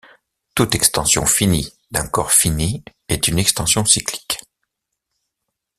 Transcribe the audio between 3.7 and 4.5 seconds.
cyclique.